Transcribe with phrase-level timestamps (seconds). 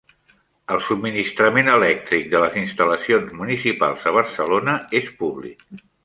[0.75, 5.61] El subministrament elèctric de les instal·lacions municipals a Barcelona és públic